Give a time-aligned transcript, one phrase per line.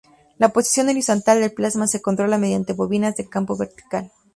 [0.39, 4.11] La posición horizontal del plasma se controla mediante bobinas de campo vertical.